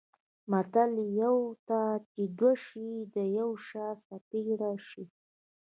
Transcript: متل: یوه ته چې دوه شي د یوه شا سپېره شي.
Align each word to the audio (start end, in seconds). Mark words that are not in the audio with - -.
متل: 0.51 0.91
یوه 1.21 1.45
ته 1.67 1.79
چې 2.11 2.21
دوه 2.37 2.53
شي 2.65 2.89
د 3.15 3.17
یوه 3.37 3.55
شا 3.67 3.87
سپېره 4.07 4.71
شي. 4.89 5.05